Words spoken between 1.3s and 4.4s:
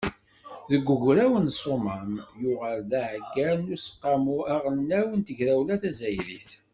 n Ṣṣumam yuɣal d aɛeggal n Useqqamu